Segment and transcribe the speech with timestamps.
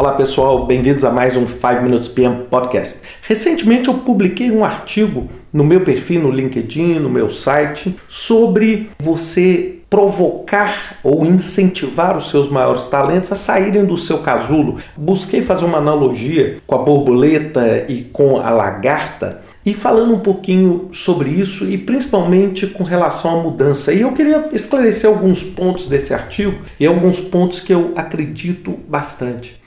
[0.00, 3.02] Olá pessoal, bem-vindos a mais um 5 Minutes PM Podcast.
[3.20, 9.76] Recentemente eu publiquei um artigo no meu perfil no LinkedIn, no meu site, sobre você
[9.90, 14.78] provocar ou incentivar os seus maiores talentos a saírem do seu casulo.
[14.96, 20.88] Busquei fazer uma analogia com a borboleta e com a lagarta e falando um pouquinho
[20.92, 23.92] sobre isso e principalmente com relação à mudança.
[23.92, 29.59] E eu queria esclarecer alguns pontos desse artigo e alguns pontos que eu acredito bastante.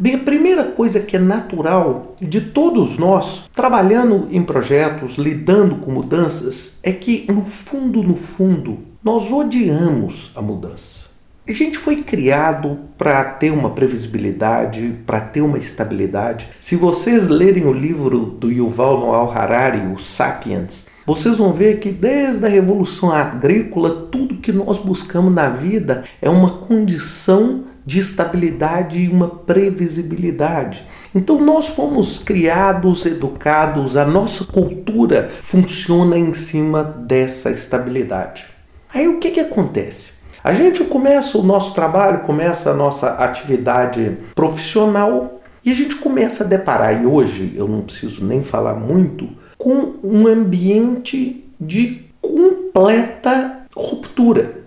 [0.00, 5.90] Bem, a primeira coisa que é natural de todos nós, trabalhando em projetos, lidando com
[5.90, 11.00] mudanças, é que no fundo, no fundo, nós odiamos a mudança.
[11.46, 16.48] A gente foi criado para ter uma previsibilidade, para ter uma estabilidade.
[16.58, 21.90] Se vocês lerem o livro do Yuval Noah Harari, o Sapiens, vocês vão ver que
[21.90, 29.00] desde a revolução agrícola, tudo que nós buscamos na vida é uma condição de estabilidade
[29.00, 30.84] e uma previsibilidade.
[31.12, 38.46] Então nós fomos criados, educados, a nossa cultura funciona em cima dessa estabilidade.
[38.94, 40.12] Aí o que, que acontece?
[40.42, 46.44] A gente começa o nosso trabalho, começa a nossa atividade profissional e a gente começa
[46.44, 53.66] a deparar, e hoje eu não preciso nem falar muito, com um ambiente de completa
[53.74, 54.59] ruptura.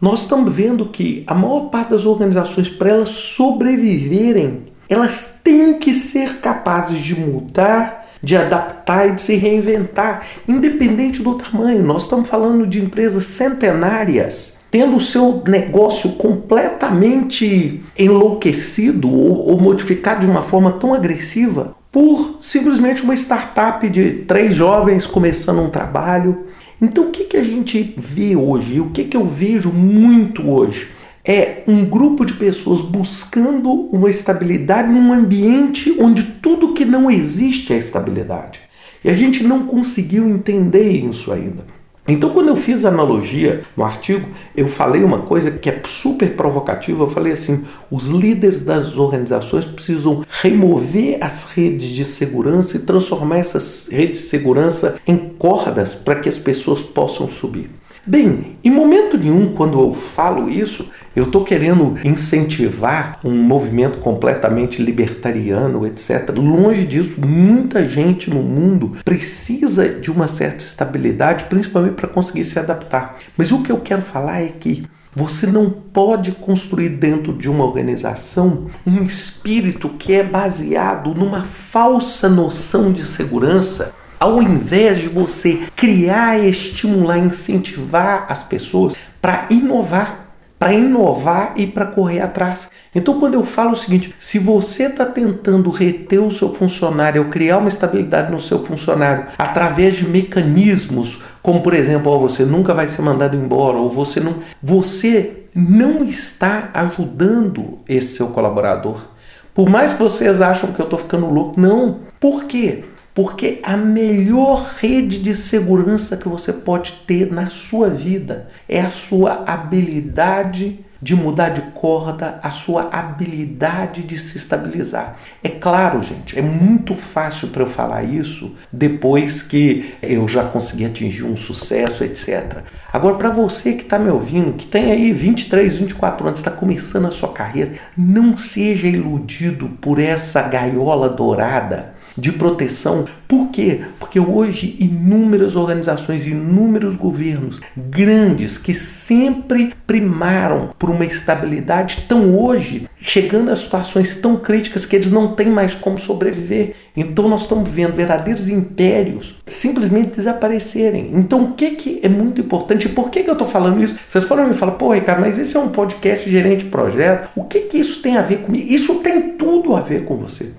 [0.00, 5.92] Nós estamos vendo que a maior parte das organizações, para elas sobreviverem, elas têm que
[5.92, 11.84] ser capazes de mudar, de adaptar e de se reinventar, independente do tamanho.
[11.84, 20.20] Nós estamos falando de empresas centenárias tendo o seu negócio completamente enlouquecido ou, ou, modificado
[20.20, 26.46] de uma forma tão agressiva por simplesmente uma startup de três jovens começando um trabalho
[26.80, 30.88] então o que, que a gente vê hoje, o que, que eu vejo muito hoje?
[31.24, 37.72] É um grupo de pessoas buscando uma estabilidade num ambiente onde tudo que não existe
[37.72, 38.58] é estabilidade.
[39.04, 41.64] E a gente não conseguiu entender isso ainda.
[42.12, 46.34] Então, quando eu fiz a analogia no artigo, eu falei uma coisa que é super
[46.34, 47.04] provocativa.
[47.04, 53.38] Eu falei assim: os líderes das organizações precisam remover as redes de segurança e transformar
[53.38, 57.70] essas redes de segurança em cordas para que as pessoas possam subir.
[58.06, 64.82] Bem, em momento nenhum, quando eu falo isso, eu estou querendo incentivar um movimento completamente
[64.82, 66.30] libertariano, etc.
[66.34, 72.58] Longe disso, muita gente no mundo precisa de uma certa estabilidade, principalmente para conseguir se
[72.58, 73.18] adaptar.
[73.36, 77.64] Mas o que eu quero falar é que você não pode construir dentro de uma
[77.64, 85.60] organização um espírito que é baseado numa falsa noção de segurança ao invés de você
[85.74, 90.26] criar, estimular, incentivar as pessoas para inovar,
[90.58, 92.70] para inovar e para correr atrás.
[92.94, 97.58] Então, quando eu falo o seguinte, se você está tentando reter o seu funcionário, criar
[97.58, 102.88] uma estabilidade no seu funcionário através de mecanismos, como por exemplo, ó, você nunca vai
[102.88, 109.06] ser mandado embora, ou você não, você não está ajudando esse seu colaborador.
[109.54, 112.00] Por mais que vocês acham que eu estou ficando louco, não.
[112.18, 112.84] Por quê?
[113.14, 118.90] Porque a melhor rede de segurança que você pode ter na sua vida é a
[118.90, 125.16] sua habilidade de mudar de corda, a sua habilidade de se estabilizar.
[125.42, 130.84] É claro, gente, é muito fácil para eu falar isso depois que eu já consegui
[130.84, 132.58] atingir um sucesso, etc.
[132.92, 137.06] Agora, para você que está me ouvindo, que tem aí 23, 24 anos, está começando
[137.06, 143.06] a sua carreira, não seja iludido por essa gaiola dourada de proteção.
[143.26, 143.80] Por quê?
[143.98, 152.88] Porque hoje inúmeras organizações, inúmeros governos grandes que sempre primaram por uma estabilidade estão hoje
[152.96, 156.74] chegando a situações tão críticas que eles não têm mais como sobreviver.
[156.96, 161.10] Então nós estamos vendo verdadeiros impérios simplesmente desaparecerem.
[161.14, 162.88] Então o que, que é muito importante?
[162.88, 163.96] Por que, que eu estou falando isso?
[164.08, 167.30] Vocês podem me falar, pô, Ricardo, mas esse é um podcast gerente de projeto.
[167.34, 168.72] O que, que isso tem a ver comigo?
[168.72, 170.50] Isso tem tudo a ver com você.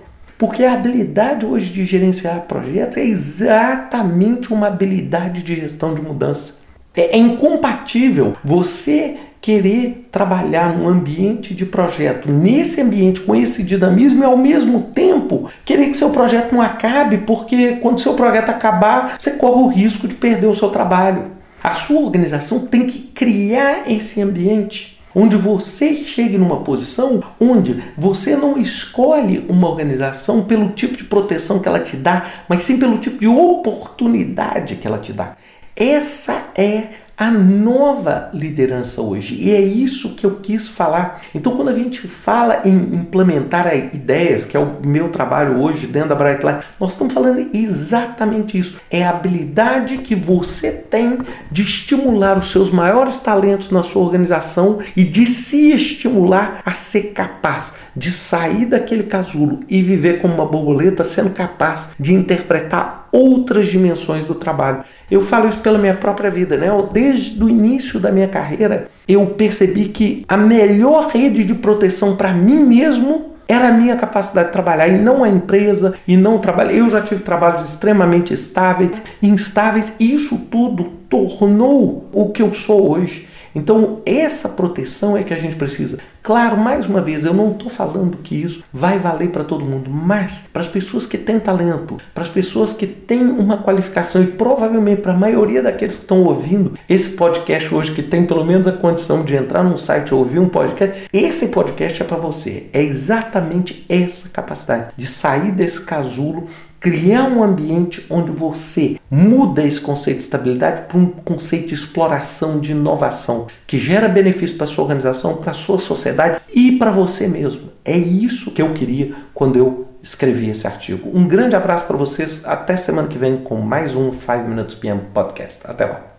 [0.42, 6.56] Porque a habilidade hoje de gerenciar projetos é exatamente uma habilidade de gestão de mudança.
[6.96, 14.24] É, é incompatível você querer trabalhar num ambiente de projeto, nesse ambiente com esse dinamismo
[14.24, 19.18] e ao mesmo tempo querer que seu projeto não acabe, porque quando seu projeto acabar,
[19.20, 21.26] você corre o risco de perder o seu trabalho.
[21.64, 28.36] A sua organização tem que criar esse ambiente onde você chegue numa posição onde você
[28.36, 32.98] não escolhe uma organização pelo tipo de proteção que ela te dá, mas sim pelo
[32.98, 35.36] tipo de oportunidade que ela te dá.
[35.76, 39.36] Essa é a nova liderança hoje.
[39.36, 41.22] E é isso que eu quis falar.
[41.36, 46.10] Então, quando a gente fala em implementar ideias, que é o meu trabalho hoje dentro
[46.10, 48.82] da Brightline, nós estamos falando exatamente isso.
[48.90, 51.20] É a habilidade que você tem
[51.52, 57.12] de estimular os seus maiores talentos na sua organização e de se estimular a ser
[57.14, 63.68] capaz de sair daquele casulo e viver como uma borboleta, sendo capaz de interpretar outras
[63.68, 64.84] dimensões do trabalho.
[65.10, 66.68] Eu falo isso pela minha própria vida, né?
[66.92, 72.34] Desde o início da minha carreira, eu percebi que a melhor rede de proteção para
[72.34, 76.40] mim mesmo era a minha capacidade de trabalhar e não a empresa e não o
[76.40, 76.72] trabalho.
[76.72, 82.92] Eu já tive trabalhos extremamente estáveis, instáveis, e isso tudo tornou o que eu sou
[82.92, 83.28] hoje.
[83.54, 86.00] Então, essa proteção é que a gente precisa.
[86.24, 89.90] Claro, mais uma vez, eu não estou falando que isso vai valer para todo mundo,
[89.90, 94.28] mas para as pessoas que têm talento, para as pessoas que têm uma qualificação e
[94.28, 98.68] provavelmente para a maioria daqueles que estão ouvindo esse podcast hoje, que tem pelo menos
[98.68, 102.68] a condição de entrar num site ouvir um podcast, esse podcast é para você.
[102.72, 106.48] É exatamente essa capacidade de sair desse casulo
[106.82, 112.60] criar um ambiente onde você muda esse conceito de estabilidade para um conceito de exploração,
[112.60, 116.90] de inovação, que gera benefício para a sua organização, para a sua sociedade e para
[116.90, 117.70] você mesmo.
[117.86, 121.12] É isso que eu queria quando eu escrevi esse artigo.
[121.14, 122.44] Um grande abraço para vocês.
[122.46, 125.62] Até semana que vem com mais um 5 Minutes PM Podcast.
[125.66, 126.11] Até lá.